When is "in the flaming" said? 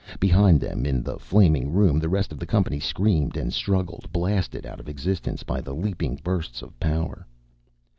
0.87-1.71